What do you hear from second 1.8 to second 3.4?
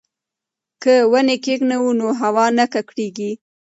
نو هوا نه ککړیږي.